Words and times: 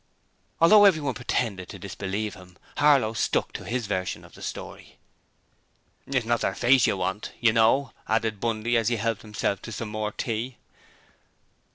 Although 0.59 0.85
everyone 0.85 1.13
pretended 1.13 1.69
to 1.69 1.77
disbelieve 1.77 2.33
him, 2.33 2.57
Harlow 2.77 3.13
stuck 3.13 3.53
to 3.53 3.65
his 3.65 3.85
version 3.85 4.25
of 4.25 4.33
the 4.33 4.41
story. 4.41 4.97
'It's 6.07 6.25
not 6.25 6.41
their 6.41 6.55
face 6.55 6.87
you 6.87 6.97
want, 6.97 7.33
you 7.39 7.53
know,' 7.53 7.91
added 8.07 8.39
Bundy 8.39 8.77
as 8.77 8.87
he 8.87 8.95
helped 8.95 9.21
himself 9.21 9.61
to 9.61 9.71
some 9.71 9.89
more 9.89 10.11
tea. 10.11 10.57